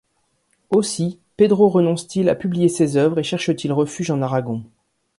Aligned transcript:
Aussi 0.71 1.19
Pedro 1.37 1.69
renonce-t-il 1.69 2.27
à 2.29 2.33
publier 2.33 2.69
ses 2.69 2.97
œuvres 2.97 3.19
et 3.19 3.23
cherche-t-il 3.23 3.71
refuge 3.71 4.09
en 4.09 4.23
Aragon. 4.23 4.63